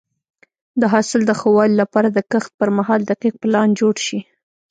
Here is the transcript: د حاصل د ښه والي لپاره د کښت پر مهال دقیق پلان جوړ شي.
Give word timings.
د 0.81 0.83
حاصل 0.93 1.21
د 1.25 1.31
ښه 1.39 1.49
والي 1.55 1.75
لپاره 1.81 2.07
د 2.11 2.19
کښت 2.31 2.51
پر 2.59 2.69
مهال 2.77 3.01
دقیق 3.11 3.33
پلان 3.43 3.67
جوړ 3.79 3.95
شي. 4.05 4.19